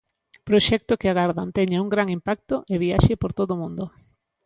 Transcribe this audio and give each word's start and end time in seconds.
Proxecto 0.47 0.99
que 1.01 1.09
agardan 1.09 1.49
teña 1.57 1.83
un 1.85 1.89
gran 1.93 2.07
impacto 2.17 2.55
e 2.73 2.75
viaxe 2.83 3.13
por 3.21 3.31
todo 3.39 3.51
o 3.55 3.59
mundo. 3.63 3.83